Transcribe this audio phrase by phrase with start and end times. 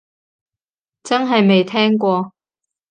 [1.03, 2.33] 真係未聽過